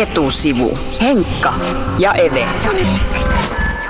Etusivu. 0.00 0.78
Henkka 1.00 1.54
ja 1.98 2.12
Eve. 2.12 2.46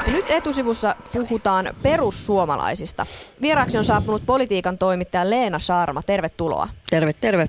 Nyt 0.06 0.30
etusivussa 0.30 0.96
puhutaan 1.12 1.70
perussuomalaisista. 1.82 3.06
Vieraaksi 3.42 3.78
on 3.78 3.84
saapunut 3.84 4.26
politiikan 4.26 4.78
toimittaja 4.78 5.30
Leena 5.30 5.58
Saarma. 5.58 6.02
Tervetuloa. 6.02 6.68
Terve, 6.90 7.12
terve. 7.12 7.46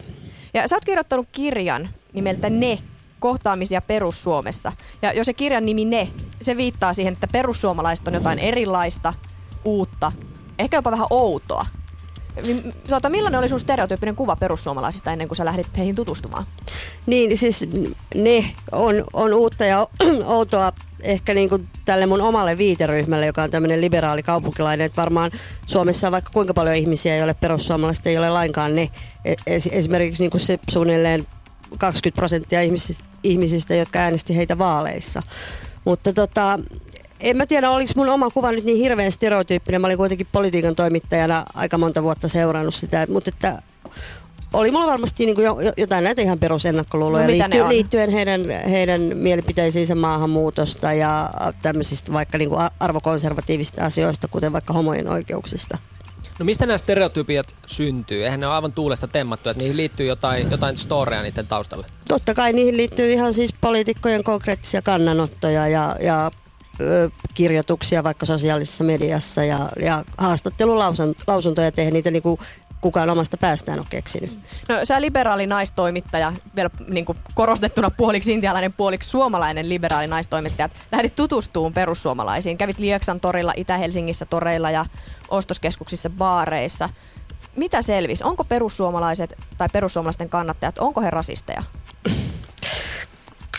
Ja 0.54 0.68
sä 0.68 0.76
oot 0.76 0.86
kirjoittanut 0.86 1.28
kirjan 1.32 1.90
nimeltä 2.14 2.50
Ne, 2.50 2.80
kohtaamisia 3.20 3.82
Perussuomessa. 3.82 4.72
Ja 5.02 5.14
jos 5.14 5.26
se 5.26 5.34
kirjan 5.34 5.66
nimi 5.66 5.86
Ne, 5.86 6.10
se 6.42 6.58
viittaa 6.58 6.94
siihen, 6.94 7.14
että 7.14 7.28
perussuomalaiset 7.32 8.08
on 8.08 8.14
jotain 8.14 8.40
erilaista, 8.40 9.14
uutta, 9.66 10.12
ehkä 10.60 10.78
jopa 10.78 10.92
vähän 10.92 11.08
outoa. 11.10 11.66
Mi- 12.48 12.74
Tuota, 12.88 13.10
millainen 13.10 13.40
oli 13.40 13.50
sun 13.50 13.60
stereotyyppinen 13.60 14.16
kuva 14.16 14.36
perussuomalaisista 14.36 15.12
ennen 15.12 15.28
kuin 15.28 15.36
sä 15.36 15.46
lähdit 15.46 15.68
heihin 15.78 15.96
tutustumaan? 15.96 16.46
Niin, 17.06 17.38
siis 17.38 17.70
ne 18.16 18.46
on, 18.72 19.06
on 19.14 19.34
uutta 19.34 19.66
ja 19.66 19.88
outoa 20.26 20.72
ehkä 21.02 21.34
niin 21.34 21.50
kuin 21.50 21.68
tälle 21.86 22.06
mun 22.06 22.22
omalle 22.22 22.58
viiteryhmälle, 22.58 23.26
joka 23.26 23.44
on 23.44 23.50
tämmöinen 23.52 23.82
liberaali 23.82 24.24
kaupunkilainen, 24.24 24.86
että 24.86 25.02
varmaan 25.02 25.32
Suomessa 25.66 26.12
vaikka 26.12 26.32
kuinka 26.34 26.54
paljon 26.54 26.76
ihmisiä, 26.76 27.18
joille 27.18 27.34
perussuomalaiset 27.34 28.08
ei 28.08 28.18
ole 28.18 28.30
lainkaan 28.30 28.76
ne. 28.76 28.90
E- 29.26 29.34
Es, 29.48 29.70
esimerkiksi 29.72 30.24
niin 30.24 30.32
kuin 30.32 30.42
se 30.42 30.60
suunnilleen 30.70 31.28
20 31.78 32.16
prosenttia 32.16 32.62
ihmisistä, 32.62 33.04
ihmisistä, 33.24 33.76
jotka 33.76 34.00
äänesti 34.00 34.36
heitä 34.36 34.58
vaaleissa. 34.58 35.22
Mutta 35.86 36.14
tota, 36.14 36.60
en 37.22 37.38
mä 37.38 37.46
tiedä, 37.46 37.70
oliko 37.70 37.92
mun 37.96 38.10
oma 38.10 38.30
kuva 38.30 38.52
nyt 38.52 38.64
niin 38.64 38.78
hirveän 38.78 39.12
stereotyyppinen. 39.12 39.82
Mä 39.82 39.88
olin 39.88 39.98
kuitenkin 39.98 40.28
politiikan 40.32 40.76
toimittajana 40.76 41.46
aika 41.54 41.78
monta 41.78 42.04
vuotta 42.04 42.28
seurannut 42.28 42.76
sitä, 42.76 43.08
mutta 43.10 43.32
että 43.34 43.62
oli 44.54 44.72
mulla 44.72 44.88
varmasti 44.88 45.26
niin 45.26 45.36
kuin 45.36 45.46
jo, 45.46 45.60
jo- 45.60 45.74
jotain 45.78 46.04
näitä 46.04 46.22
ihan 46.22 46.40
perusennakkoluuloja 46.40 47.28
No 47.28 47.32
liittyen, 47.32 47.70
liittyen 47.70 48.10
heidän, 48.10 48.50
heidän 48.70 49.02
mielipiteisiinsä 49.02 49.96
maahanmuutosta 49.96 50.94
ja 50.94 51.30
tämmöisistä 51.62 52.14
vaikka 52.14 52.38
niin 52.38 52.50
kuin 52.50 52.62
arvokonservatiivista 52.80 53.86
asioista, 53.86 54.28
kuten 54.28 54.54
vaikka 54.54 54.74
homojen 54.74 55.10
oikeuksista. 55.10 55.78
No 56.40 56.46
mistä 56.46 56.66
nämä 56.66 56.78
stereotypiat 56.78 57.56
syntyy? 57.66 58.24
Eihän 58.24 58.40
ne 58.40 58.48
ole 58.48 58.56
aivan 58.56 58.74
tuulesta 58.74 59.08
temmattu, 59.08 59.50
että 59.50 59.60
niihin 59.60 59.78
liittyy 59.78 60.06
jotain, 60.06 60.52
jotain 60.52 60.78
storia 60.78 61.22
niiden 61.22 61.48
taustalle. 61.48 61.86
Totta 62.08 62.34
kai 62.34 62.54
niihin 62.54 62.78
liittyy 62.78 63.12
ihan 63.12 63.34
siis 63.34 63.54
poliitikkojen 63.62 64.24
konkreettisia 64.24 64.82
kannanottoja 64.82 65.68
ja, 65.68 65.96
ja 66.02 66.32
kirjoituksia 67.34 68.04
vaikka 68.04 68.26
sosiaalisessa 68.26 68.84
mediassa 68.84 69.44
ja, 69.44 69.70
ja 69.84 70.04
haastattelulausuntoja 70.18 71.72
tehdä 71.72 71.92
niitä 71.92 72.12
niin 72.12 72.24
kuin 72.24 72.40
kukaan 72.82 73.10
omasta 73.10 73.38
päästään 73.38 73.80
on 73.80 73.86
keksinyt. 73.90 74.40
No 74.70 74.76
sä 74.84 75.02
liberaali 75.02 75.48
naistoimittaja, 75.48 76.34
vielä 76.56 76.70
niin 76.88 77.06
kuin 77.06 77.18
korostettuna 77.34 77.92
puoliksi 77.92 78.34
intialainen, 78.34 78.74
puoliksi 78.74 79.10
suomalainen 79.10 79.70
liberaali 79.70 80.08
naistoimittaja. 80.08 80.70
Lähdit 80.92 81.16
tutustumaan 81.16 81.74
perussuomalaisiin. 81.74 82.58
Kävit 82.58 82.80
Lieksan 82.80 83.20
torilla, 83.20 83.54
Itä-Helsingissä 83.56 84.26
toreilla 84.26 84.72
ja 84.72 84.86
ostoskeskuksissa 85.30 86.10
baareissa. 86.10 86.90
Mitä 87.56 87.82
selvisi? 87.82 88.24
Onko 88.24 88.44
perussuomalaiset 88.44 89.34
tai 89.58 89.68
perussuomalaisten 89.74 90.30
kannattajat, 90.30 90.78
onko 90.78 91.02
he 91.02 91.10
rasisteja? 91.10 91.64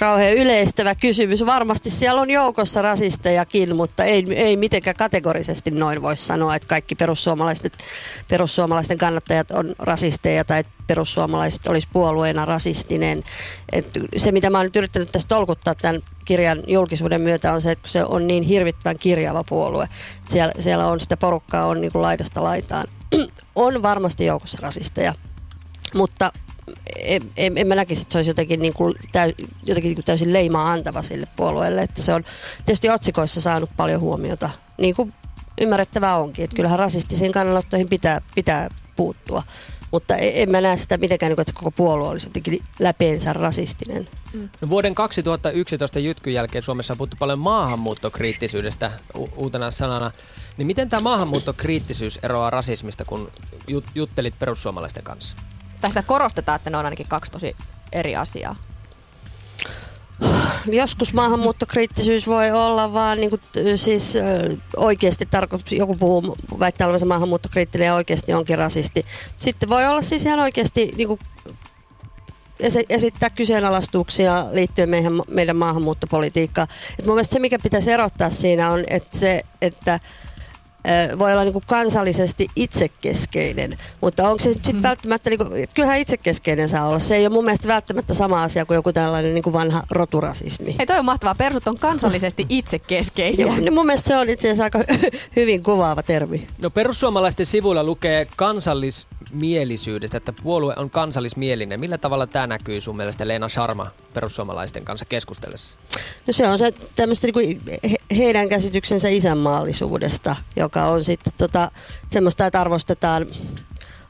Kauhean 0.03 0.34
yleistävä 0.34 0.95
kysymys. 0.95 1.47
Varmasti 1.47 1.91
siellä 1.91 2.20
on 2.20 2.31
joukossa 2.31 2.83
rasistejakin, 2.83 3.77
mutta 3.77 4.05
ei, 4.05 4.25
ei 4.34 4.56
mitenkään 4.56 4.97
kategorisesti 4.97 5.70
noin 5.70 6.03
voi 6.03 6.17
sanoa, 6.17 6.56
että 6.56 6.69
kaikki 6.69 6.94
perussuomalaiset, 6.94 7.72
perussuomalaisten 8.28 8.98
kannattajat 8.98 9.50
on 9.50 9.75
rasisteja 9.78 10.44
tai 10.44 10.64
perussuomalaiset 10.86 11.67
olisi 11.67 11.89
puolueena 11.92 12.44
rasistinen. 12.44 13.22
Et 13.72 13.86
se, 14.17 14.33
mitä 14.33 14.50
mä 14.50 14.59
oon 14.59 14.67
nyt 14.67 14.77
yrittänyt 14.77 15.12
tästä 15.12 15.28
tolkuttaa 15.28 15.75
tämän 15.75 16.03
kirjan 16.25 16.62
julkisuuden 16.66 17.21
myötä, 17.21 17.53
on 17.53 17.62
se, 17.62 17.71
että 17.71 17.82
kun 17.82 17.88
se 17.88 18.04
on 18.04 18.27
niin 18.27 18.43
hirvittävän 18.43 18.98
kirjava 18.98 19.44
puolue. 19.44 19.88
Siellä, 20.28 20.53
siellä 20.59 20.87
on 20.87 21.00
sitä 21.00 21.16
porukkaa 21.16 21.66
on 21.66 21.81
niin 21.81 21.93
kuin 21.93 22.03
laidasta 22.03 22.43
laitaan. 22.44 22.84
on 23.54 23.82
varmasti 23.82 24.27
joukossa 24.27 24.59
rasisteja, 24.62 25.15
mutta 25.94 26.32
en, 26.97 27.22
en, 27.37 27.59
en 27.59 27.66
mä 27.66 27.75
näkisi, 27.75 28.03
että 28.03 28.12
se 28.12 28.19
olisi 28.19 28.31
jotenkin, 28.31 28.60
niin 28.60 28.72
kuin 28.72 28.94
täy, 29.12 29.33
jotenkin 29.66 29.88
niin 29.88 29.97
kuin 29.97 30.05
täysin 30.05 30.33
leimaa 30.33 30.72
antava 30.72 31.03
sille 31.03 31.27
puolueelle. 31.37 31.83
Että 31.83 32.03
se 32.03 32.15
on 32.15 32.25
tietysti 32.65 32.91
otsikoissa 32.91 33.41
saanut 33.41 33.71
paljon 33.77 34.00
huomiota, 34.00 34.50
niin 34.78 34.94
kuin 34.94 35.15
ymmärrettävää 35.60 36.19
onkin. 36.19 36.44
Että 36.44 36.56
kyllähän 36.56 36.78
rasistisiin 36.78 37.33
kannanottoihin 37.33 37.88
pitää, 37.88 38.21
pitää 38.34 38.69
puuttua. 38.97 39.43
Mutta 39.93 40.16
en, 40.16 40.33
en 40.34 40.50
mä 40.50 40.60
näe 40.60 40.77
sitä 40.77 40.97
mitenkään, 40.97 41.31
niin 41.31 41.37
kuin, 41.37 41.43
että 41.43 41.53
koko 41.53 41.71
puolue 41.71 42.09
olisi 42.09 42.27
jotenkin 42.27 42.65
läpeensä 42.78 43.33
rasistinen. 43.33 44.09
No 44.60 44.69
vuoden 44.69 44.94
2011 44.94 45.99
jytkyn 45.99 46.34
jälkeen 46.34 46.62
Suomessa 46.62 46.93
on 46.93 46.99
puhuttu 46.99 47.16
paljon 47.21 47.39
maahanmuuttokriittisyydestä 47.39 48.91
u- 49.19 49.28
uutena 49.37 49.71
sanana. 49.71 50.10
Niin 50.56 50.66
miten 50.66 50.89
tämä 50.89 51.00
maahanmuuttokriittisyys 51.00 52.19
eroaa 52.22 52.50
rasismista, 52.50 53.04
kun 53.04 53.31
jut- 53.71 53.91
juttelit 53.94 54.39
perussuomalaisten 54.39 55.04
kanssa? 55.04 55.37
Tästä 55.82 56.03
korostetaan, 56.03 56.56
että 56.56 56.70
ne 56.70 56.76
on 56.76 56.84
ainakin 56.84 57.09
kaksi 57.09 57.32
tosi 57.32 57.56
eri 57.93 58.16
asiaa. 58.16 58.56
Joskus 60.66 61.15
maahanmuuttokriittisyys 61.15 62.26
voi 62.26 62.50
olla 62.50 62.93
vaan 62.93 63.19
niin 63.19 63.31
kuin, 63.31 63.43
siis 63.75 64.19
oikeasti 64.76 65.26
tarko- 65.26 65.60
joku 65.71 65.97
puhuu, 65.97 66.37
väittää 66.59 66.87
olevansa 66.87 67.06
maahanmuuttokriittinen 67.06 67.87
ja 67.87 67.94
oikeasti 67.94 68.32
onkin 68.32 68.59
rasisti. 68.59 69.06
Sitten 69.37 69.69
voi 69.69 69.87
olla 69.87 70.03
siis 70.03 70.25
ihan 70.25 70.41
oikeasti 70.41 70.92
niin 70.97 71.09
kuin, 71.09 71.21
esi- 72.60 72.87
esittää 72.88 73.31
kyseenalaistuksia 73.31 74.47
liittyen 74.53 74.91
meidän, 74.91 75.12
meidän 75.28 75.56
maahanmuuttopolitiikkaan. 75.56 76.69
Et 76.98 77.06
mun 77.06 77.15
mielestä 77.15 77.32
se, 77.32 77.38
mikä 77.38 77.59
pitäisi 77.59 77.91
erottaa 77.91 78.31
siinä 78.31 78.71
on, 78.71 78.84
että 78.88 79.19
se, 79.19 79.42
että 79.62 80.00
voi 81.19 81.32
olla 81.32 81.44
niin 81.44 81.53
kuin 81.53 81.65
kansallisesti 81.66 82.48
itsekeskeinen, 82.56 83.78
mutta 84.00 84.28
onko 84.28 84.38
se 84.38 84.48
nyt 84.48 84.65
sitten 84.65 84.76
Mm. 84.76 84.82
välttämättä, 84.82 85.31
niin 85.31 85.38
kuin, 85.38 85.66
kyllähän 85.75 85.98
itsekeskeinen 85.98 86.69
saa 86.69 86.87
olla. 86.88 86.98
Se 86.98 87.16
ei 87.16 87.26
ole 87.26 87.34
mun 87.34 87.44
mielestä 87.44 87.69
välttämättä 87.69 88.15
sama 88.15 88.43
asia 88.43 88.65
kuin 88.66 88.75
joku 88.75 88.92
tällainen 88.92 89.34
niin 89.34 89.42
kuin 89.42 89.53
vanha 89.53 89.82
roturasismi. 89.91 90.75
Hei, 90.78 90.87
toi 90.87 90.98
on 90.98 91.04
mahtavaa. 91.04 91.34
Persut 91.34 91.69
on 91.69 91.78
kansallisesti 91.78 92.47
itsekeskeisiä. 92.59 93.47
Joo, 93.47 93.56
niin 93.56 93.75
mun 93.75 93.87
mielestä 93.87 94.09
se 94.09 94.16
on 94.16 94.28
itse 94.28 94.48
asiassa 94.48 94.65
aika 94.65 94.78
hyvin 95.37 95.62
kuvaava 95.62 96.03
termi. 96.03 96.47
No 96.62 96.71
perussuomalaisten 96.71 97.47
sivuilla 97.47 97.84
lukee 97.84 98.26
kansallismielisyydestä, 99.32 100.16
että 100.16 100.32
puolue 100.32 100.75
on 100.76 100.91
kansallismielinen. 100.91 101.81
Millä 101.81 101.98
tavalla 101.98 102.26
tämä 102.26 102.47
näkyy 102.47 102.81
sun 102.81 102.97
mielestä 102.97 103.28
Leena 103.28 103.48
Sharma 103.48 103.87
perussuomalaisten 104.15 104.84
kanssa 104.84 105.04
keskustellessa? 105.04 105.78
No 106.26 106.32
se 106.32 106.48
on 106.48 106.59
se 106.59 106.72
tämmöistä 106.94 107.26
niin 107.26 107.62
he, 107.91 107.97
heidän 108.16 108.48
käsityksensä 108.48 109.09
isänmaallisuudesta, 109.09 110.37
joka 110.56 110.87
on 110.87 111.04
sitten 111.04 111.32
tota, 111.37 111.71
semmoista, 112.09 112.47
että 112.47 112.60
arvostetaan 112.60 113.26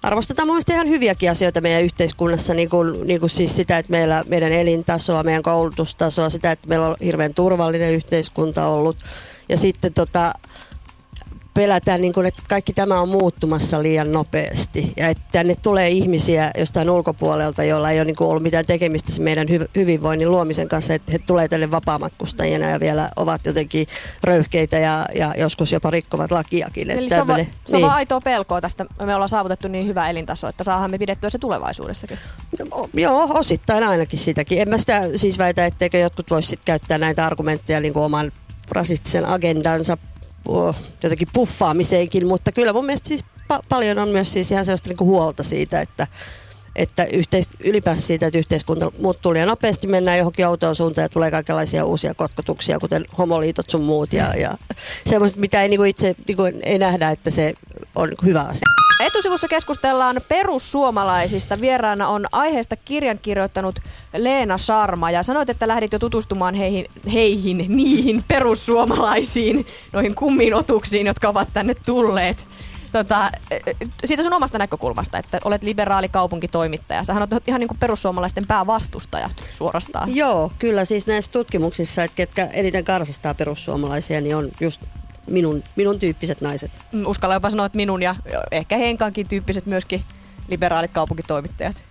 Arvostetaan 0.02 0.48
mun 0.48 0.60
ihan 0.70 0.88
hyviäkin 0.88 1.30
asioita 1.30 1.60
meidän 1.60 1.82
yhteiskunnassa, 1.82 2.54
niin 2.54 2.68
kuin, 2.68 3.06
niin 3.06 3.20
kuin 3.20 3.30
siis 3.30 3.56
sitä, 3.56 3.78
että 3.78 3.90
meillä, 3.90 4.24
meidän 4.26 4.52
elintasoa, 4.52 5.22
meidän 5.22 5.42
koulutustasoa, 5.42 6.30
sitä, 6.30 6.52
että 6.52 6.68
meillä 6.68 6.86
on 6.86 6.96
hirveän 7.04 7.34
turvallinen 7.34 7.94
yhteiskunta 7.94 8.66
ollut. 8.66 8.96
Ja 9.48 9.56
sitten 9.56 9.94
tota, 9.94 10.32
pelätään, 11.54 12.00
niin 12.00 12.12
kuin, 12.12 12.26
että 12.26 12.42
kaikki 12.48 12.72
tämä 12.72 13.00
on 13.00 13.08
muuttumassa 13.08 13.82
liian 13.82 14.12
nopeasti 14.12 14.92
ja 14.96 15.08
että 15.08 15.22
tänne 15.32 15.54
tulee 15.62 15.88
ihmisiä 15.88 16.50
jostain 16.58 16.90
ulkopuolelta, 16.90 17.64
joilla 17.64 17.90
ei 17.90 17.98
ole 17.98 18.04
niin 18.04 18.16
kuin 18.16 18.28
ollut 18.28 18.42
mitään 18.42 18.66
tekemistä 18.66 19.12
se 19.12 19.22
meidän 19.22 19.48
hy- 19.48 19.68
hyvinvoinnin 19.76 20.30
luomisen 20.30 20.68
kanssa, 20.68 20.94
että 20.94 21.12
he 21.12 21.18
tulee 21.18 21.48
tänne 21.48 21.70
vapaamatkustajina 21.70 22.70
ja 22.70 22.80
vielä 22.80 23.10
ovat 23.16 23.46
jotenkin 23.46 23.86
röyhkeitä 24.24 24.78
ja, 24.78 25.06
ja 25.14 25.34
joskus 25.38 25.72
jopa 25.72 25.90
rikkovat 25.90 26.32
lakiakin. 26.32 26.90
Eli 26.90 27.02
Että 27.02 27.14
se 27.14 27.20
on, 27.20 27.26
va- 27.28 27.34
tämmönen- 27.36 27.52
se 27.66 27.76
on 27.76 27.78
niin. 27.80 27.82
vaan 27.86 27.96
aitoa 27.96 28.20
pelkoa 28.20 28.60
tästä. 28.60 28.86
Me 29.02 29.14
ollaan 29.14 29.28
saavutettu 29.28 29.68
niin 29.68 29.86
hyvä 29.86 30.10
elintaso, 30.10 30.48
että 30.48 30.64
saadaan 30.64 30.90
me 30.90 30.98
pidettyä 30.98 31.30
se 31.30 31.38
tulevaisuudessakin. 31.38 32.18
No, 32.70 32.88
joo, 32.94 33.28
osittain 33.38 33.84
ainakin 33.84 34.18
sitäkin. 34.18 34.60
En 34.60 34.68
mä 34.68 34.78
sitä 34.78 35.02
siis 35.16 35.38
väitä, 35.38 35.66
etteikö 35.66 35.98
jotkut 35.98 36.30
voisi 36.30 36.56
käyttää 36.64 36.98
näitä 36.98 37.26
argumentteja 37.26 37.80
niin 37.80 37.92
kuin 37.92 38.02
oman 38.04 38.32
rasistisen 38.70 39.26
agendansa 39.26 39.96
jotenkin 41.02 41.28
puffaamiseenkin, 41.32 42.26
mutta 42.26 42.52
kyllä 42.52 42.72
mun 42.72 42.86
mielestä 42.86 43.08
siis 43.08 43.24
pa- 43.52 43.62
paljon 43.68 43.98
on 43.98 44.08
myös 44.08 44.32
siis 44.32 44.50
ihan 44.50 44.64
sellaista 44.64 44.88
niin 44.88 44.96
kuin 44.96 45.08
huolta 45.08 45.42
siitä, 45.42 45.80
että 45.80 46.06
että 46.76 47.04
yhteis- 47.04 47.48
ylipäänsä 47.64 48.06
siitä, 48.06 48.26
että 48.26 48.38
yhteiskunta 48.38 48.92
muuttuu 48.98 49.32
liian 49.32 49.48
nopeasti, 49.48 49.86
mennään 49.86 50.18
johonkin 50.18 50.46
outoon 50.46 50.76
suuntaan 50.76 51.02
ja 51.02 51.08
tulee 51.08 51.30
kaikenlaisia 51.30 51.84
uusia 51.84 52.14
kotkotuksia, 52.14 52.78
kuten 52.78 53.04
homoliitot 53.18 53.70
sun 53.70 53.82
muut 53.82 54.12
ja, 54.12 54.34
ja 54.34 54.58
semmoiset, 55.06 55.38
mitä 55.38 55.62
ei 55.62 55.68
niinku 55.68 55.84
itse 55.84 56.14
niinku, 56.26 56.42
ei 56.62 56.78
nähdä, 56.78 57.10
että 57.10 57.30
se 57.30 57.54
on 57.94 58.10
hyvä 58.24 58.40
asia. 58.40 58.81
Etusivussa 59.02 59.48
keskustellaan 59.48 60.20
perussuomalaisista. 60.28 61.60
Vieraana 61.60 62.08
on 62.08 62.26
aiheesta 62.32 62.76
kirjan 62.76 63.18
kirjoittanut 63.22 63.78
Leena 64.16 64.58
Sarma 64.58 65.10
ja 65.10 65.22
sanoit, 65.22 65.50
että 65.50 65.68
lähdit 65.68 65.92
jo 65.92 65.98
tutustumaan 65.98 66.54
heihin, 66.54 66.86
heihin 67.12 67.64
niihin 67.68 68.24
perussuomalaisiin, 68.28 69.66
noihin 69.92 70.14
kummiin 70.14 70.54
otuksiin, 70.54 71.06
jotka 71.06 71.28
ovat 71.28 71.48
tänne 71.52 71.74
tulleet. 71.74 72.46
tota, 72.92 73.30
siitä 74.04 74.22
sun 74.22 74.32
omasta 74.32 74.58
näkökulmasta, 74.58 75.18
että 75.18 75.38
olet 75.44 75.62
liberaali 75.62 76.08
kaupunkitoimittaja. 76.08 77.04
Sähän 77.04 77.22
olet 77.32 77.48
ihan 77.48 77.60
niin 77.60 77.68
kuin 77.68 77.78
perussuomalaisten 77.78 78.46
päävastustaja 78.46 79.30
suorastaan. 79.50 80.16
Joo, 80.16 80.52
kyllä 80.58 80.84
siis 80.84 81.06
näissä 81.06 81.32
tutkimuksissa, 81.32 82.04
että 82.04 82.14
ketkä 82.14 82.48
eniten 82.52 82.84
karsastaa 82.84 83.34
perussuomalaisia, 83.34 84.20
niin 84.20 84.36
on 84.36 84.52
just 84.60 84.80
minun, 85.26 85.62
minun 85.76 85.98
tyyppiset 85.98 86.40
naiset. 86.40 86.78
Mm, 86.92 87.06
Uskalla 87.06 87.34
jopa 87.34 87.50
sanoa, 87.50 87.66
että 87.66 87.76
minun 87.76 88.02
ja 88.02 88.14
ehkä 88.50 88.76
Henkankin 88.76 89.28
tyyppiset 89.28 89.66
myöskin 89.66 90.04
liberaalit 90.48 90.92
kaupunkitoimittajat. 90.92 91.84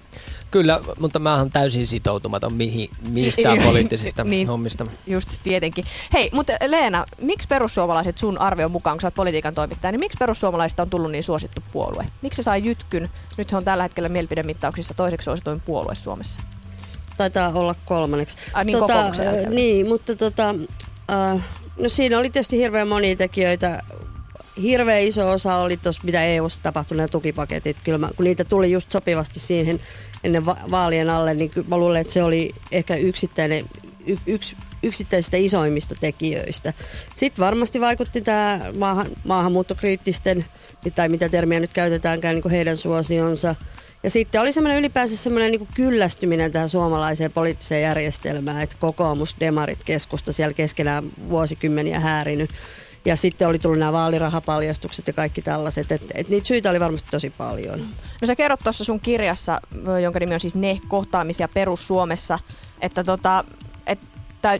Kyllä, 0.51 0.79
mutta 0.99 1.19
mä 1.19 1.37
oon 1.37 1.51
täysin 1.51 1.87
sitoutumaton 1.87 2.53
mihin, 2.53 2.89
mistään 3.09 3.63
poliittisista 3.63 4.23
niin, 4.33 4.47
hommista. 4.47 4.85
Just, 5.07 5.29
tietenkin. 5.43 5.85
Hei, 6.13 6.29
mutta 6.33 6.53
Leena, 6.67 7.05
miksi 7.21 7.47
perussuomalaiset 7.47 8.17
sun 8.17 8.37
arvion 8.37 8.71
mukaan, 8.71 8.95
kun 8.95 9.01
sä 9.01 9.07
oot 9.07 9.15
politiikan 9.15 9.55
toimittaja, 9.55 9.91
niin 9.91 9.99
miksi 9.99 10.17
perussuomalaisista 10.19 10.81
on 10.81 10.89
tullut 10.89 11.11
niin 11.11 11.23
suosittu 11.23 11.63
puolue? 11.71 12.05
Miksi 12.21 12.35
se 12.35 12.43
sai 12.43 12.61
jytkyn? 12.65 13.09
Nyt 13.37 13.51
he 13.51 13.57
on 13.57 13.63
tällä 13.63 13.83
hetkellä 13.83 14.09
mielipidemittauksissa 14.09 14.93
toiseksi 14.93 15.25
suosituin 15.25 15.61
puolue 15.61 15.95
Suomessa. 15.95 16.41
Taitaa 17.17 17.51
olla 17.55 17.75
kolmanneksi. 17.85 18.37
Ai 18.53 18.65
niin, 18.65 18.77
tota, 18.77 19.03
niin 19.49 19.87
mutta 19.87 20.15
tota, 20.15 20.55
uh, 21.33 21.41
no 21.77 21.89
siinä 21.89 22.19
oli 22.19 22.29
tietysti 22.29 22.57
hirveän 22.57 22.87
monia 22.87 23.15
tekijöitä 23.15 23.81
hirveän 24.61 25.01
iso 25.01 25.31
osa 25.31 25.55
oli 25.55 25.77
tuossa, 25.77 26.01
mitä 26.05 26.23
EU-ssa 26.23 26.63
tapahtui, 26.63 26.97
nämä 26.97 27.07
tukipaketit. 27.07 27.77
Kyllä 27.83 27.97
mä, 27.97 28.09
kun 28.15 28.25
niitä 28.25 28.43
tuli 28.43 28.71
just 28.71 28.91
sopivasti 28.91 29.39
siihen 29.39 29.79
ennen 30.23 30.45
va- 30.45 30.57
vaalien 30.71 31.09
alle, 31.09 31.33
niin 31.33 31.51
mä 31.67 31.77
luulen, 31.77 32.01
että 32.01 32.13
se 32.13 32.23
oli 32.23 32.49
ehkä 32.71 32.95
yksittäinen, 32.95 33.65
y- 34.07 34.17
yksi 34.27 34.55
yksittäisistä 34.83 35.37
isoimmista 35.37 35.95
tekijöistä. 35.99 36.73
Sitten 37.15 37.45
varmasti 37.45 37.81
vaikutti 37.81 38.21
tämä 38.21 38.59
maahan, 38.77 39.07
maahanmuuttokriittisten, 39.23 40.45
tai 40.95 41.09
mitä 41.09 41.29
termiä 41.29 41.59
nyt 41.59 41.73
käytetäänkään, 41.73 42.35
niin 42.35 42.41
kuin 42.41 42.51
heidän 42.51 42.77
suosionsa. 42.77 43.55
Ja 44.03 44.09
sitten 44.09 44.41
oli 44.41 44.53
semmoinen 44.53 44.79
ylipäänsä 44.79 45.17
semmoinen 45.17 45.51
niin 45.51 45.67
kyllästyminen 45.73 46.51
tähän 46.51 46.69
suomalaiseen 46.69 47.31
poliittiseen 47.31 47.81
järjestelmään, 47.81 48.61
että 48.61 48.75
kokoomus, 48.79 49.35
demarit, 49.39 49.83
keskusta 49.83 50.33
siellä 50.33 50.53
keskenään 50.53 51.09
vuosikymmeniä 51.29 51.99
häärinyt. 51.99 52.49
Ja 53.05 53.15
sitten 53.15 53.47
oli 53.47 53.59
tullut 53.59 53.79
nämä 53.79 53.91
vaalirahapaljastukset 53.91 55.07
ja 55.07 55.13
kaikki 55.13 55.41
tällaiset. 55.41 55.91
Että 55.91 56.13
et 56.17 56.29
niitä 56.29 56.47
syitä 56.47 56.69
oli 56.69 56.79
varmasti 56.79 57.11
tosi 57.11 57.29
paljon. 57.29 57.79
No 58.21 58.25
sä 58.25 58.35
kerrot 58.35 58.59
tuossa 58.63 58.83
sun 58.83 58.99
kirjassa, 58.99 59.61
jonka 60.01 60.19
nimi 60.19 60.33
on 60.33 60.39
siis 60.39 60.55
Ne 60.55 60.79
kohtaamisia 60.87 61.47
perus-Suomessa, 61.53 62.39
että 62.81 63.03
tota, 63.03 63.43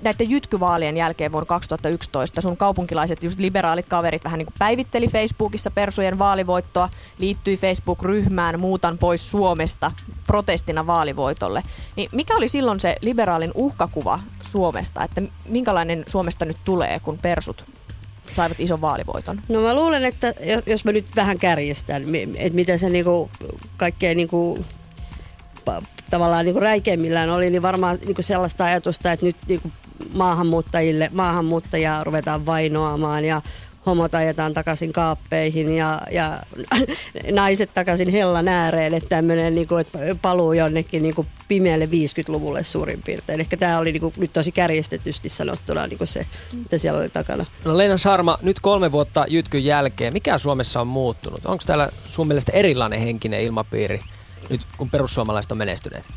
näiden 0.02 0.30
jytkyvaalien 0.30 0.98
jälkeen 0.98 1.32
vuonna 1.32 1.46
2011 1.46 2.42
sun 2.42 2.58
kaupunkilaiset 2.58 3.24
just 3.24 3.40
liberaalit 3.40 3.90
kaverit 3.90 4.24
vähän 4.24 4.38
niin 4.38 4.46
kuin 4.46 4.56
päivitteli 4.60 5.08
Facebookissa 5.08 5.72
persujen 5.72 6.20
vaalivoittoa, 6.20 6.90
liittyi 7.18 7.58
Facebook-ryhmään 7.58 8.60
Muutan 8.60 8.98
pois 8.98 9.32
Suomesta 9.32 9.92
protestina 10.28 10.88
vaalivoitolle. 10.88 11.64
Niin 11.96 12.10
mikä 12.12 12.36
oli 12.36 12.50
silloin 12.50 12.80
se 12.80 12.96
liberaalin 13.02 13.52
uhkakuva 13.56 14.20
Suomesta, 14.42 15.04
että 15.04 15.22
minkälainen 15.46 16.04
Suomesta 16.08 16.46
nyt 16.46 16.58
tulee, 16.66 17.00
kun 17.00 17.18
persut 17.18 17.66
saivat 18.34 18.60
ison 18.60 18.82
vaalivoiton? 18.82 19.42
No 19.50 19.62
mä 19.62 19.76
luulen, 19.76 20.06
että 20.06 20.34
jos 20.66 20.86
mä 20.86 20.92
nyt 20.92 21.06
vähän 21.16 21.38
kärjestän, 21.38 22.04
että 22.36 22.56
mitä 22.56 22.78
se 22.78 22.90
niinku 22.90 23.30
kaikkein 23.78 24.18
niinku 24.18 24.66
tavallaan 26.12 26.46
niin 26.46 26.54
kuin 26.54 26.64
räikeimmillään 26.64 27.30
oli, 27.30 27.50
niin 27.50 27.62
varmaan 27.62 27.98
niin 28.06 28.16
kuin 28.16 28.26
sellaista 28.26 28.66
ajatusta, 28.66 29.12
että 29.12 29.26
nyt 29.26 29.36
niin 29.48 29.62
kuin 29.62 29.74
maahanmuuttajille, 30.14 31.10
maahanmuuttajia 31.14 32.04
ruvetaan 32.04 32.46
vainoamaan 32.46 33.26
ja 33.26 33.42
homot 33.86 34.16
ajetaan 34.16 34.54
takaisin 34.54 34.94
kaappeihin 34.94 35.72
ja, 35.76 36.02
ja 36.12 36.44
naiset 37.32 37.74
takaisin 37.74 38.10
hellan 38.10 38.48
ääreen, 38.48 38.94
että 38.94 39.10
tämmöinen 39.10 39.56
niin 39.56 39.68
kuin, 39.68 39.82
että 39.82 40.00
paluu 40.22 40.54
jonnekin 40.54 41.02
niin 41.02 41.16
kuin 41.16 41.28
pimeälle 41.48 41.86
50-luvulle 41.86 42.64
suurin 42.64 43.02
piirtein. 43.02 43.40
Ehkä 43.40 43.58
tämä 43.58 43.78
oli 43.78 43.92
niin 43.92 44.02
kuin, 44.02 44.14
nyt 44.18 44.34
tosi 44.34 44.52
kärjestetysti 44.52 45.30
sanottuna 45.30 45.88
niin 45.88 45.98
kuin 45.98 46.08
se, 46.08 46.26
mitä 46.54 46.78
siellä 46.78 47.00
oli 47.00 47.10
takana. 47.10 47.46
No 47.66 47.78
Leena 47.78 47.98
Sarma, 47.98 48.40
nyt 48.42 48.60
kolme 48.60 48.92
vuotta 48.92 49.26
jytkyn 49.28 49.66
jälkeen, 49.66 50.14
mikä 50.14 50.38
Suomessa 50.38 50.82
on 50.82 50.88
muuttunut? 50.88 51.46
Onko 51.46 51.64
täällä 51.68 51.90
sun 52.06 52.28
mielestä 52.28 52.52
erilainen 52.52 53.00
henkinen 53.00 53.42
ilmapiiri 53.42 54.00
nyt, 54.50 54.62
kun 54.78 54.90
perussuomalaiset 54.90 55.52
on 55.52 55.58
menestyneet? 55.58 56.10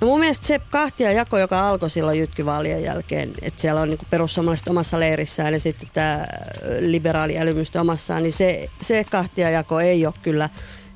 No 0.00 0.06
mun 0.06 0.20
mielestä 0.20 0.46
se 0.46 0.60
kahtia 0.70 1.12
jako, 1.12 1.38
joka 1.38 1.68
alkoi 1.68 1.90
silloin 1.90 2.18
jytkyvaalien 2.18 2.82
jälkeen, 2.82 3.32
että 3.42 3.60
siellä 3.60 3.80
on 3.80 3.88
niinku 3.88 4.06
perussuomalaiset 4.10 4.68
omassa 4.68 5.00
leirissään 5.00 5.52
ja 5.52 5.60
sitten 5.60 5.88
tämä 5.92 6.26
liberaali 6.80 7.38
älymystö 7.38 7.80
omassaan, 7.80 8.22
niin 8.22 8.32
se, 8.32 8.68
se 8.82 9.04
kahtia 9.04 9.50
jako 9.50 9.80
ei 9.80 10.06
ole 10.06 10.14
kyllä 10.22 10.48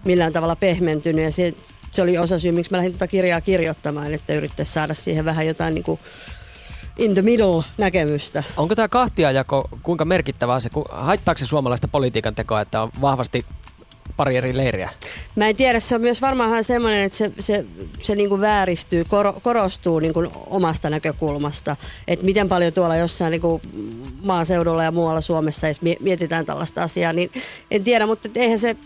millään 0.05 0.33
tavalla 0.33 0.57
pehmentynyt 0.57 1.25
ja 1.25 1.33
se, 1.33 1.55
se 1.93 2.03
oli 2.03 2.19
osa 2.19 2.39
syy, 2.39 2.53
miksi 2.53 2.71
mä 2.71 2.77
lähdin 2.77 2.93
tuota 2.93 3.07
kirjaa 3.07 3.41
kirjoittamaan, 3.41 4.15
että 4.15 4.35
yrittäisi 4.35 4.73
saada 4.73 4.95
siihen 4.95 5.25
vähän 5.25 5.47
jotain 5.47 5.75
niinku 5.75 5.99
in 6.99 7.15
the 7.15 7.23
middle 7.23 7.65
näkemystä. 7.79 8.43
Onko 8.57 8.75
tämä 8.75 8.89
kahtiajako 8.89 9.69
kuinka 9.83 10.05
merkittävää 10.05 10.61
se, 10.61 10.71
haittaako 10.91 11.39
se 11.39 11.47
suomalaista 11.47 11.89
politiikan 11.89 12.35
tekoa, 12.35 12.61
että 12.61 12.83
on 12.83 12.91
vahvasti 13.01 13.47
pari 14.17 14.37
eri 14.37 14.57
leiriä? 14.57 14.91
Mä 15.37 15.49
en 15.49 15.57
tiedä, 15.57 15.81
se 15.81 15.95
on 15.95 16.01
myös 16.01 16.23
varmaan 16.23 16.65
semmoinen, 16.65 17.03
että 17.03 17.19
se, 17.19 17.33
se, 17.39 17.65
se 17.99 18.15
niin 18.15 18.29
kuin 18.29 18.41
vääristyy, 18.41 19.05
kor, 19.05 19.41
korostuu 19.41 19.99
niin 19.99 20.15
kuin 20.15 20.29
omasta 20.47 20.91
näkökulmasta. 20.91 21.77
Että 22.09 22.25
miten 22.25 22.49
paljon 22.49 22.73
tuolla 22.73 22.97
jossain 22.97 23.31
niin 23.31 23.41
kuin 23.41 23.63
maaseudulla 24.25 24.85
ja 24.85 24.91
muualla 24.91 25.21
Suomessa 25.21 25.67
edes 25.67 25.81
mietitään 26.01 26.47
tällaista 26.47 26.83
asiaa, 26.83 27.13
niin 27.13 27.31
en 27.71 27.85
tiedä, 27.85 28.07
mutta 28.07 28.29
eihän 28.35 28.59
se, 28.59 28.77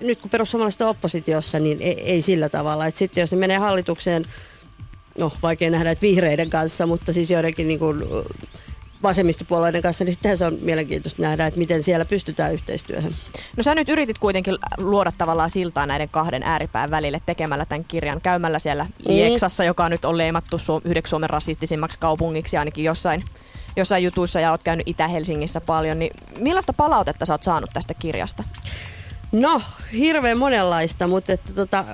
nyt 0.00 0.20
kun 0.20 0.30
perussuomalaiset 0.30 0.80
on 0.80 0.88
oppositiossa, 0.88 1.60
niin 1.60 1.78
ei, 1.80 2.00
ei 2.00 2.22
sillä 2.22 2.48
tavalla. 2.48 2.86
Että 2.86 2.98
sitten 2.98 3.20
jos 3.20 3.32
ne 3.32 3.38
menee 3.38 3.58
hallitukseen, 3.58 4.26
no 5.18 5.32
vaikea 5.42 5.70
nähdä, 5.70 5.90
että 5.90 6.02
vihreiden 6.02 6.50
kanssa, 6.50 6.86
mutta 6.86 7.12
siis 7.12 7.30
joidenkin 7.30 7.68
niin 7.68 7.78
kuin 7.78 8.04
vasemmistopuolueiden 9.02 9.82
kanssa, 9.82 10.04
niin 10.04 10.12
sittenhän 10.12 10.38
se 10.38 10.46
on 10.46 10.58
mielenkiintoista 10.60 11.22
nähdä, 11.22 11.46
että 11.46 11.58
miten 11.58 11.82
siellä 11.82 12.04
pystytään 12.04 12.52
yhteistyöhön. 12.52 13.16
No 13.56 13.62
sä 13.62 13.74
nyt 13.74 13.88
yritit 13.88 14.18
kuitenkin 14.18 14.56
luoda 14.78 15.12
tavallaan 15.18 15.50
siltaa 15.50 15.86
näiden 15.86 16.08
kahden 16.08 16.42
ääripään 16.42 16.90
välille 16.90 17.20
tekemällä 17.26 17.64
tämän 17.64 17.84
kirjan, 17.84 18.20
käymällä 18.20 18.58
siellä 18.58 18.84
mm. 18.84 18.90
Lieksassa, 19.08 19.64
joka 19.64 19.88
nyt 19.88 20.04
on 20.04 20.18
leimattu 20.18 20.56
yhdeksi 20.84 21.10
Suomen 21.10 21.30
rasistisimmaksi 21.30 21.98
kaupungiksi 21.98 22.56
ainakin 22.56 22.84
jossain, 22.84 23.24
jossain 23.76 24.04
jutuissa 24.04 24.40
ja 24.40 24.50
oot 24.50 24.62
käynyt 24.62 24.88
Itä-Helsingissä 24.88 25.60
paljon, 25.60 25.98
niin 25.98 26.12
millaista 26.38 26.72
palautetta 26.72 27.26
sä 27.26 27.34
oot 27.34 27.42
saanut 27.42 27.70
tästä 27.72 27.94
kirjasta? 27.94 28.44
No, 29.32 29.62
hirveän 29.92 30.38
monenlaista, 30.38 31.06
mutta 31.06 31.32
että 31.32 31.52
tota, 31.52 31.84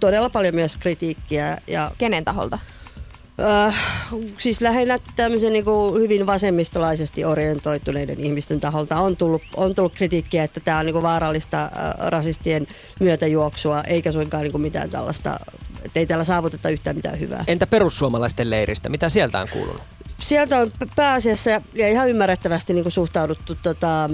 todella 0.00 0.30
paljon 0.30 0.54
myös 0.54 0.76
kritiikkiä. 0.76 1.58
Ja... 1.66 1.90
Kenen 1.98 2.24
taholta? 2.24 2.58
Äh, 3.40 3.76
siis 4.38 4.60
lähinnä 4.60 4.98
tämmöisen 5.16 5.52
niin 5.52 5.64
kuin 5.64 6.02
hyvin 6.02 6.26
vasemmistolaisesti 6.26 7.24
orientoituneiden 7.24 8.20
ihmisten 8.20 8.60
taholta 8.60 8.96
on 8.96 9.16
tullut, 9.16 9.42
on 9.56 9.74
tullut 9.74 9.94
kritiikkiä, 9.94 10.44
että 10.44 10.60
tämä 10.60 10.78
on 10.78 10.86
niin 10.86 10.92
kuin 10.92 11.02
vaarallista 11.02 11.62
äh, 11.62 11.70
rasistien 11.98 12.66
myötäjuoksua, 13.00 13.82
eikä 13.82 14.12
suinkaan 14.12 14.42
niin 14.42 14.52
kuin 14.52 14.62
mitään 14.62 14.90
tällaista, 14.90 15.40
että 15.84 16.00
ei 16.00 16.06
täällä 16.06 16.24
saavuteta 16.24 16.68
yhtään 16.68 16.96
mitään 16.96 17.20
hyvää. 17.20 17.44
Entä 17.46 17.66
perussuomalaisten 17.66 18.50
leiristä? 18.50 18.88
Mitä 18.88 19.08
sieltä 19.08 19.40
on 19.40 19.48
kuulunut? 19.48 19.82
Sieltä 20.20 20.60
on 20.60 20.70
pääasiassa 20.96 21.50
ja 21.50 21.88
ihan 21.88 22.08
ymmärrettävästi 22.08 22.72
niin 22.74 22.84
kuin 22.84 22.92
suhtauduttu 22.92 23.54
tota, 23.62 24.10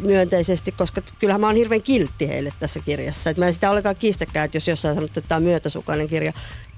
myönteisesti, 0.00 0.72
koska 0.72 1.00
kyllähän 1.18 1.40
mä 1.40 1.46
oon 1.46 1.56
hirveän 1.56 1.82
kiltti 1.82 2.28
heille 2.28 2.50
tässä 2.58 2.80
kirjassa. 2.80 3.30
Et 3.30 3.36
mä 3.36 3.46
en 3.46 3.52
sitä 3.54 3.70
olekaan 3.70 3.96
kiistäkään, 3.96 4.44
että 4.44 4.56
jos 4.56 4.68
jossain 4.68 4.94
sanottu, 4.94 5.20
että 5.20 5.28
tämä 5.28 5.36
on 5.36 5.42
myötäsukainen 5.42 6.08
kirja. 6.08 6.32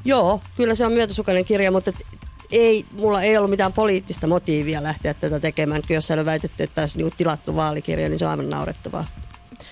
Joo, 0.06 0.40
kyllä 0.56 0.74
se 0.74 0.86
on 0.86 0.92
myötäsukainen 0.92 1.44
kirja, 1.44 1.70
mutta 1.70 1.92
ei, 2.50 2.84
mulla 2.92 3.22
ei 3.22 3.36
ollut 3.36 3.50
mitään 3.50 3.72
poliittista 3.72 4.26
motiivia 4.26 4.82
lähteä 4.82 5.14
tätä 5.14 5.40
tekemään. 5.40 5.82
Kun 5.86 5.96
jossain 5.96 6.20
on 6.20 6.26
väitetty, 6.26 6.62
että 6.62 6.80
olisi 6.80 6.98
niin 6.98 7.12
tilattu 7.16 7.56
vaalikirja, 7.56 8.08
niin 8.08 8.18
se 8.18 8.24
on 8.24 8.30
aivan 8.30 8.48
naurettavaa. 8.48 9.04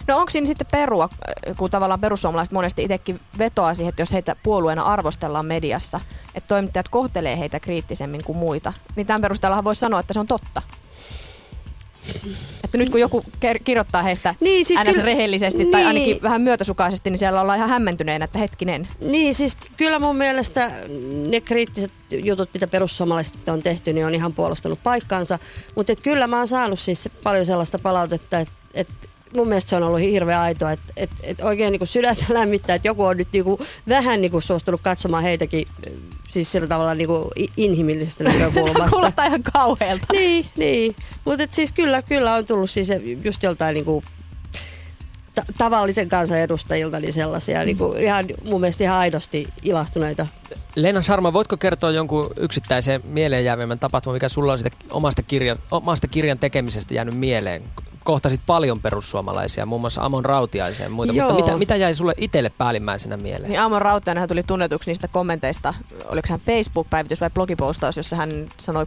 No 0.09 0.19
onko 0.19 0.31
siinä 0.31 0.47
sitten 0.47 0.67
perua, 0.71 1.09
kun 1.57 1.71
tavallaan 1.71 2.01
perussuomalaiset 2.01 2.53
monesti 2.53 2.83
itsekin 2.83 3.21
vetoaa 3.39 3.75
siihen, 3.75 3.89
että 3.89 4.03
jos 4.03 4.13
heitä 4.13 4.37
puolueena 4.43 4.83
arvostellaan 4.83 5.47
mediassa, 5.47 6.01
että 6.35 6.49
toimittajat 6.49 6.89
kohtelee 6.89 7.39
heitä 7.39 7.61
kriittisemmin 7.61 8.25
kuin 8.25 8.39
muita, 8.39 8.73
niin 8.97 9.07
tämän 9.07 9.21
perusteella 9.21 9.65
voisi 9.65 9.79
sanoa, 9.79 10.01
että 10.01 10.15
se 10.15 10.21
on 10.21 10.27
totta. 10.27 10.63
Että 12.65 12.79
nyt 12.79 12.91
kun 12.91 13.01
joku 13.01 13.25
kirjoittaa 13.65 14.03
heistä 14.03 14.35
niin, 14.41 14.67
siis 14.67 14.81
kyllä, 14.81 15.03
rehellisesti 15.03 15.59
niin, 15.59 15.71
tai 15.71 15.85
ainakin 15.85 16.23
vähän 16.23 16.43
myötäsukaisesti, 16.43 17.11
niin 17.11 17.19
siellä 17.19 17.41
ollaan 17.41 17.59
ihan 17.59 17.71
hämmentyneenä, 17.71 18.25
että 18.25 18.39
hetkinen. 18.39 18.89
Niin, 19.01 19.35
siis 19.35 19.59
kyllä 19.77 19.99
mun 19.99 20.17
mielestä 20.17 20.71
ne 21.29 21.41
kriittiset 21.41 21.93
jutut, 22.13 22.51
mitä 22.55 22.67
perussuomalaiset 22.67 23.49
on 23.49 23.63
tehty, 23.63 23.93
niin 23.93 24.07
on 24.07 24.15
ihan 24.15 24.33
puolustanut 24.33 24.83
paikkaansa. 24.83 25.39
Mutta 25.75 25.97
kyllä 25.97 26.27
mä 26.27 26.39
oon 26.39 26.49
saanut 26.49 26.81
siis 26.81 27.09
paljon 27.23 27.47
sellaista 27.47 27.79
palautetta, 27.79 28.39
että, 28.39 28.55
että 28.75 28.95
mun 29.35 29.49
mielestä 29.49 29.71
se 29.71 29.77
on 29.77 29.83
ollut 29.83 30.01
hirveän 30.01 30.41
aitoa, 30.41 30.73
että 30.73 30.93
et, 30.97 31.11
et 31.23 31.41
oikein 31.41 31.73
niin 31.73 31.87
sydäntä 31.87 32.25
lämmittää, 32.35 32.77
että 32.77 32.89
joku 32.89 33.05
on 33.05 33.17
nyt 33.17 33.29
niin 33.33 33.45
kuin, 33.45 33.59
vähän 33.89 34.21
niin 34.21 34.31
kuin 34.31 34.43
suostunut 34.43 34.81
katsomaan 34.81 35.23
heitäkin 35.23 35.67
siis 36.31 36.53
sillä 36.53 36.67
tavalla 36.67 36.95
niin 36.95 37.09
kuin 37.09 37.29
inhimillisestä 37.57 38.25
näkökulmasta. 38.33 38.91
Kuulostaa 38.91 39.25
ihan 39.25 39.43
kauhealta. 39.43 40.07
Niin, 40.13 40.47
niin. 40.57 40.97
mutta 41.25 41.47
siis 41.51 41.73
kyllä, 41.73 42.03
kyllä 42.03 42.35
on 42.35 42.47
tullut 42.47 42.71
siis 42.71 42.89
just 43.25 43.43
joltain 43.43 43.75
niin 43.75 43.85
kuin 43.85 44.05
ta- 45.35 45.53
tavallisen 45.59 46.09
kansan 46.09 46.39
edustajilta 46.39 47.01
niin 47.01 47.13
sellaisia 47.13 47.65
niin 47.65 47.79
kuin 47.79 47.99
ihan, 47.99 48.27
mun 48.51 48.61
mielestä 48.61 48.85
ihan 48.85 48.99
aidosti 48.99 49.49
ilahtuneita. 49.63 50.27
Leena 50.75 51.03
Sarma, 51.03 51.33
voitko 51.33 51.57
kertoa 51.57 51.91
jonkun 51.91 52.31
yksittäisen 52.37 53.01
mieleenjäävimmän 53.05 53.79
tapahtuman, 53.79 54.17
mikä 54.17 54.29
sulla 54.29 54.53
on 54.53 54.59
sitä 54.59 54.71
omasta, 54.91 55.23
kirja, 55.23 55.57
omasta 55.71 56.09
kirjan 56.09 56.39
tekemisestä 56.39 56.95
jäänyt 56.95 57.15
mieleen? 57.15 57.63
Kohtasit 58.05 58.41
paljon 58.47 58.81
perussuomalaisia, 58.81 59.67
muun 59.67 59.81
muassa 59.81 60.05
Amon 60.05 60.25
Rautiaisen 60.25 60.85
ja 60.85 60.91
muita, 60.91 61.13
Joo. 61.13 61.29
mutta 61.29 61.45
mitä, 61.45 61.59
mitä 61.59 61.77
jäi 61.77 61.95
sulle 61.95 62.15
itselle 62.17 62.51
päällimmäisenä 62.59 63.17
mieleen? 63.17 63.51
Niin 63.51 63.61
Aamon 63.61 63.83
Rautiainenhan 63.83 64.29
tuli 64.29 64.43
tunnetuksi 64.43 64.91
niistä 64.91 65.09
kommenteista, 65.09 65.75
oliko 66.05 66.29
hän 66.31 66.41
Facebook-päivitys 66.41 67.21
vai 67.21 67.31
blogipostaus, 67.31 67.97
jossa 67.97 68.17
hän 68.17 68.49
sanoi 68.59 68.87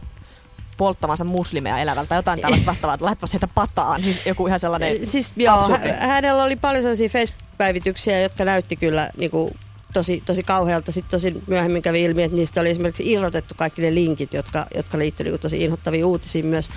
polttavansa 0.76 1.24
muslimeja 1.24 1.78
elävältä, 1.78 2.14
jotain 2.14 2.40
tällaista 2.40 2.66
vastaavaa, 2.72 2.94
että 2.94 3.06
laittava 3.06 3.26
sieltä 3.26 3.48
pataan, 3.48 4.02
siis 4.02 4.26
joku 4.26 4.46
ihan 4.46 4.60
sellainen 4.60 5.06
Siis 5.06 5.32
joo, 5.36 5.58
absurdi. 5.58 5.88
hä- 5.88 6.06
hänellä 6.06 6.44
oli 6.44 6.56
paljon 6.56 6.82
sellaisia 6.82 7.08
Facebook-päivityksiä, 7.08 8.20
jotka 8.20 8.44
näytti 8.44 8.76
kyllä 8.76 9.10
niin 9.16 9.30
kuin, 9.30 9.54
tosi, 9.92 10.22
tosi 10.26 10.42
kauhealta. 10.42 10.92
Sitten 10.92 11.10
tosi 11.10 11.42
myöhemmin 11.46 11.82
kävi 11.82 12.02
ilmi, 12.02 12.22
että 12.22 12.36
niistä 12.36 12.60
oli 12.60 12.70
esimerkiksi 12.70 13.12
irrotettu 13.12 13.54
kaikki 13.56 13.82
ne 13.82 13.94
linkit, 13.94 14.34
jotka, 14.34 14.66
jotka 14.74 14.98
liittyivät 14.98 15.32
niin 15.32 15.40
tosi 15.40 15.64
inhottaviin 15.64 16.04
uutisiin 16.04 16.46
myös. 16.46 16.70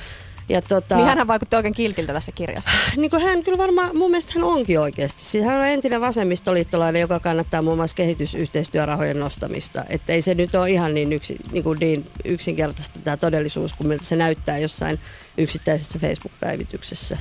Ja 0.51 0.62
tota, 0.62 0.96
Niin 0.96 1.08
hänhän 1.08 1.27
vaikutti 1.27 1.55
oikein 1.55 1.74
kiltiltä 1.74 2.13
tässä 2.13 2.31
kirjassa. 2.31 2.72
niin 2.98 3.10
kuin 3.10 3.24
hän 3.24 3.43
kyllä 3.43 3.58
varmaan, 3.58 3.98
mun 3.98 4.12
mielestä 4.12 4.34
hän 4.36 4.43
onkin 4.43 4.79
oikeasti. 4.79 5.24
Siis 5.24 5.46
hän 5.46 5.58
on 5.58 5.65
entinen 5.65 6.01
vasemmistoliittolainen, 6.01 7.00
joka 7.00 7.20
kannattaa 7.20 7.62
muun 7.62 7.77
muassa 7.77 7.96
kehitysyhteistyörahojen 7.96 9.20
nostamista. 9.20 9.84
Että 9.89 10.13
ei 10.13 10.22
se 10.22 10.36
nyt 10.36 10.55
ole 10.55 10.70
ihan 10.70 10.93
niin, 10.93 11.13
yksi, 11.13 11.36
niin, 11.51 11.63
kuin 11.63 11.79
niin 11.79 12.05
yksinkertaista 12.25 13.00
tämä 13.03 13.17
todellisuus, 13.17 13.74
kuin 13.74 13.88
miltä 13.88 14.05
se 14.05 14.15
näyttää 14.15 14.58
jossain 14.58 15.00
yksittäisessä 15.38 16.00
Facebook-päivityksessä. 16.00 17.17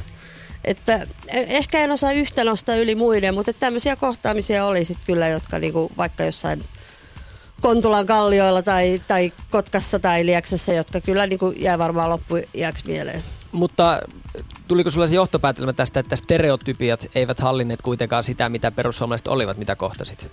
Että 0.65 1.07
eh- 1.27 1.31
ehkä 1.31 1.79
en 1.79 1.91
osaa 1.91 2.13
yhtä 2.13 2.45
nostaa 2.45 2.77
yli 2.77 2.95
muiden, 2.95 3.35
mutta 3.35 3.53
tämmöisiä 3.53 3.97
kohtaamisia 3.97 4.65
oli 4.65 4.85
sitten 4.85 5.07
kyllä, 5.07 5.29
jotka 5.29 5.59
niinku 5.59 5.91
vaikka 5.97 6.25
jossain 6.25 6.65
Kontulan 7.61 8.07
kallioilla 8.07 8.63
tai, 8.63 9.01
tai 9.09 9.33
Kotkassa 9.51 9.99
tai 9.99 10.27
Lieksassa, 10.27 10.73
jotka 10.73 11.01
kyllä 11.01 11.27
niinku 11.27 11.55
jää 11.57 11.79
varmaan 11.79 12.11
loppuiäksi 12.11 12.87
mieleen. 12.87 13.23
Mutta 13.53 14.01
tuliko 14.69 14.91
sulla 14.91 15.07
se 15.07 15.15
johtopäätelmä 15.15 15.73
tästä, 15.73 16.01
että 16.01 16.17
stereotypiat 16.17 17.07
eivät 17.15 17.39
hallinneet 17.39 17.83
kuitenkaan 17.83 18.25
sitä, 18.25 18.49
mitä 18.49 18.71
perussuomalaiset 18.71 19.29
olivat, 19.29 19.57
mitä 19.57 19.77
kohtasit? 19.77 20.33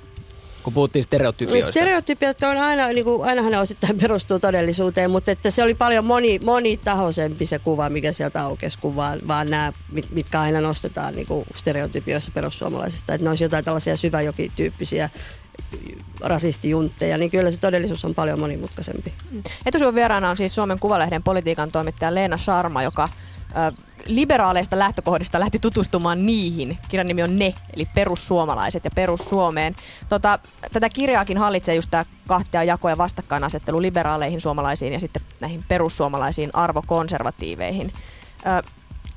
Kun 0.64 0.74
puhuttiin 0.74 1.04
stereotypioista. 1.04 1.72
Stereotypiat 1.72 2.44
on 2.44 2.58
aina, 2.58 2.88
niin 2.88 3.06
kuin, 3.06 3.28
ainahan 3.30 3.52
ne 3.52 3.60
osittain 3.60 3.98
perustuu 4.02 4.40
todellisuuteen, 4.40 5.12
mutta 5.12 5.32
että 5.32 5.52
se 5.52 5.64
oli 5.64 5.74
paljon 5.74 6.06
moni, 6.06 6.40
monitahoisempi 6.44 7.46
se 7.46 7.60
kuva, 7.60 7.90
mikä 7.90 8.12
sieltä 8.12 8.42
aukesi, 8.42 8.80
kuin 8.80 8.96
vaan, 8.96 9.20
vaan 9.28 9.50
nämä, 9.50 9.74
mit- 9.92 10.12
mitkä 10.12 10.42
aina 10.42 10.62
nostetaan 10.62 11.16
niin 11.16 11.28
kuin 11.28 11.46
stereotypioissa 11.56 12.32
perussuomalaisista. 12.32 13.14
Että 13.14 13.26
ne 13.26 13.30
olisi 13.30 13.44
jotain 13.44 13.66
tällaisia 13.66 13.98
syväjokityyppisiä 13.98 15.10
rasistijuntteja, 16.22 17.18
niin 17.18 17.32
kyllä 17.32 17.52
se 17.52 17.60
todellisuus 17.60 18.06
on 18.06 18.16
paljon 18.16 18.40
monimutkaisempi. 18.40 19.14
Etusivun 19.66 19.96
vieraana 19.96 20.30
on 20.30 20.38
siis 20.38 20.56
Suomen 20.56 20.80
Kuvalehden 20.80 21.24
politiikan 21.24 21.72
toimittaja 21.72 22.16
Leena 22.16 22.38
Sharma, 22.38 22.84
joka 22.84 23.08
liberaaleista 24.06 24.80
lähtökohdista 24.80 25.40
lähti 25.40 25.60
tutustumaan 25.60 26.26
niihin. 26.26 26.78
Kirjan 26.90 27.08
nimi 27.08 27.24
on 27.24 27.40
Ne, 27.40 27.54
eli 27.74 27.84
perussuomalaiset 27.96 28.86
ja 28.86 28.92
perussuomeen. 28.96 29.76
Tota, 30.10 30.40
tätä 30.74 30.90
kirjaakin 30.90 31.38
hallitsee 31.38 31.76
just 31.76 31.92
tämä 31.92 32.06
kahtia 32.28 32.64
jako 32.64 32.90
ja 32.90 32.98
vastakkainasettelu 32.98 33.82
liberaaleihin 33.82 34.42
suomalaisiin 34.42 34.94
ja 34.94 35.00
sitten 35.00 35.22
näihin 35.42 35.64
perussuomalaisiin 35.68 36.50
arvokonservatiiveihin. 36.54 37.92
Ö, 38.46 38.64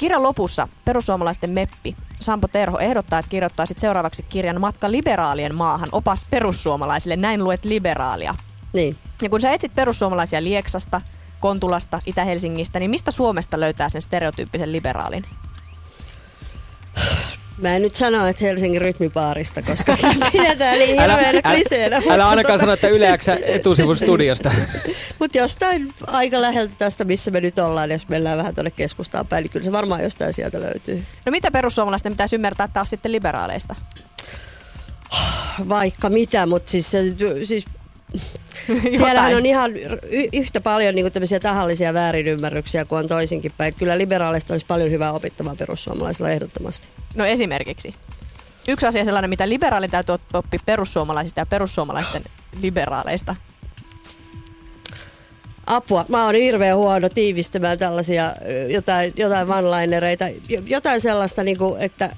Kirjan 0.01 0.23
lopussa 0.23 0.69
perussuomalaisten 0.85 1.51
meppi 1.51 1.97
Sampo 2.21 2.49
Terho 2.49 2.79
ehdottaa, 2.79 3.19
että 3.19 3.29
kirjoittaisit 3.29 3.79
seuraavaksi 3.79 4.23
kirjan 4.23 4.61
Matka 4.61 4.91
liberaalien 4.91 5.55
maahan, 5.55 5.89
opas 5.93 6.27
perussuomalaisille, 6.31 7.17
näin 7.17 7.45
luet 7.45 7.65
liberaalia. 7.65 8.35
Niin. 8.73 8.99
Ja 9.23 9.29
kun 9.29 9.41
sä 9.41 9.51
etsit 9.51 9.75
perussuomalaisia 9.75 10.45
Lieksasta, 10.45 11.01
Kontulasta, 11.41 12.01
Itä-Helsingistä, 12.07 12.79
niin 12.79 12.91
mistä 12.91 13.11
Suomesta 13.11 13.61
löytää 13.61 13.89
sen 13.89 14.03
stereotyyppisen 14.03 14.73
liberaalin? 14.73 15.25
Mä 17.61 17.77
en 17.77 17.83
nyt 17.83 17.97
sano, 17.97 18.27
että 18.27 18.45
Helsingin 18.45 18.83
rytmipaarista, 18.83 19.63
koska 19.63 19.97
se 19.97 20.09
pidetään 20.33 20.79
niin 20.79 21.01
hirveänä 21.01 21.43
kliseenä. 21.43 21.87
älä, 21.87 22.01
mutta 22.01 22.15
älä 22.15 22.29
ainakaan 22.29 22.59
tota- 22.59 22.61
sano, 22.61 22.73
että 22.73 22.89
yleäksä 22.89 23.39
etusivun 23.43 23.97
studiosta. 23.97 24.51
Mutta 25.19 25.39
jostain 25.39 25.95
aika 26.07 26.41
läheltä 26.41 26.75
tästä, 26.79 27.05
missä 27.05 27.31
me 27.31 27.41
nyt 27.41 27.59
ollaan, 27.59 27.91
jos 27.91 28.09
mennään 28.09 28.39
vähän 28.39 28.55
tuonne 28.55 28.71
keskustaan 28.71 29.27
päin, 29.27 29.43
niin 29.43 29.51
kyllä 29.51 29.65
se 29.65 29.73
varmaan 29.73 30.03
jostain 30.03 30.33
sieltä 30.33 30.61
löytyy. 30.61 31.05
No 31.27 31.31
mitä 31.31 31.51
perussuomalaisten 31.51 32.13
pitäisi 32.13 32.37
ymmärtää 32.37 32.69
taas 32.69 32.91
sitten 32.91 33.13
liberaaleista? 33.13 33.75
Vaikka 35.69 36.09
mitä, 36.09 36.47
mutta 36.47 36.71
siis, 36.71 36.91
se, 36.91 37.03
siis 37.45 37.65
siellähän 38.99 39.37
on 39.37 39.47
ihan 39.47 39.77
y- 39.77 40.29
yhtä 40.33 40.61
paljon 40.61 40.95
niin 40.95 41.13
tämmöisiä 41.13 41.41
tahallisia 41.41 41.95
väärinymmärryksiä 41.95 42.85
kuin 42.85 42.99
on 42.99 43.09
toisinkin 43.09 43.53
päin. 43.57 43.75
Kyllä 43.75 43.99
liberaaleista 43.99 44.55
olisi 44.55 44.67
paljon 44.67 44.91
hyvää 44.91 45.13
opittavaa 45.13 45.55
perussuomalaisilla 45.57 46.31
ehdottomasti. 46.31 46.89
No 47.15 47.25
esimerkiksi. 47.25 47.95
Yksi 48.69 48.87
asia 48.87 49.05
sellainen, 49.05 49.31
mitä 49.31 49.49
liberaalin 49.49 49.91
täytyy 49.91 50.15
op- 50.15 50.35
oppia 50.35 50.61
perussuomalaisista 50.67 51.41
ja 51.41 51.47
perussuomalaisten 51.47 52.25
liberaaleista. 52.61 53.37
Apua. 55.67 56.05
Mä 56.09 56.25
oon 56.25 56.35
hirveän 56.35 56.77
huono 56.77 57.09
tiivistämään 57.09 57.79
tällaisia 57.79 58.35
jotain, 58.69 59.13
jotain 59.17 59.49
one-linereita. 59.49 60.25
Jo- 60.49 60.63
Jotain 60.67 61.01
sellaista, 61.01 61.43
niin 61.43 61.59
kuin, 61.59 61.81
että 61.81 62.17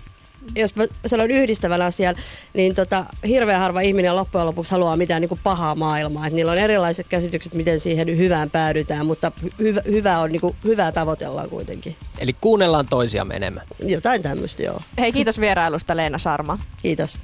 jos 0.57 0.77
mä 0.77 0.85
sanon 1.07 1.31
yhdistävän 1.31 1.83
asian, 1.83 2.15
niin 2.55 2.75
tota, 2.75 3.05
hirveän 3.27 3.61
harva 3.61 3.81
ihminen 3.81 4.17
loppujen 4.17 4.47
lopuksi 4.47 4.73
haluaa 4.73 4.97
mitään 4.97 5.21
niin 5.21 5.29
kuin 5.29 5.41
pahaa 5.43 5.75
maailmaa. 5.75 6.27
Et 6.27 6.33
niillä 6.33 6.53
on 6.53 6.59
erilaiset 6.59 7.07
käsitykset, 7.09 7.55
miten 7.55 7.81
siihen 7.81 8.17
hyvään 8.17 8.51
päädytään, 8.51 9.07
mutta 9.07 9.33
hyvä, 9.59 9.81
hyvä 9.87 10.19
on, 10.19 10.33
niin 10.33 10.41
kuin, 10.41 10.57
hyvää 10.65 10.93
tavoitellaan 10.93 11.51
kuitenkin. 11.51 11.97
Eli 12.19 12.33
kuunnellaan 12.41 12.87
toisiamme 12.87 13.35
enemmän. 13.35 13.67
Jotain 13.89 14.23
tämmöistä, 14.23 14.63
joo. 14.63 14.81
Hei, 14.99 15.13
kiitos 15.13 15.41
vierailusta 15.41 15.97
Leena 15.97 16.19
Sarma. 16.19 16.59
Kiitos. 16.83 17.19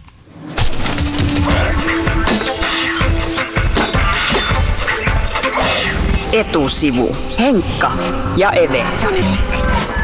Etusivu. 6.32 7.16
Henkka 7.38 7.92
ja 8.36 8.50
Eve. 8.50 9.97